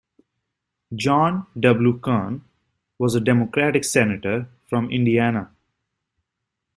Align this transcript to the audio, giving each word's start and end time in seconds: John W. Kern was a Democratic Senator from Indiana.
John 0.95 1.45
W. 1.59 1.99
Kern 1.99 2.41
was 2.97 3.13
a 3.13 3.19
Democratic 3.21 3.83
Senator 3.83 4.49
from 4.67 4.89
Indiana. 4.89 5.51